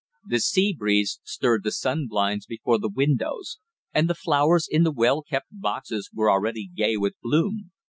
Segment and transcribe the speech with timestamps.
[0.25, 3.59] The sea breeze stirred the sun blinds before the windows,
[3.93, 7.69] and the flowers in the well kept boxes were already gay with bloom.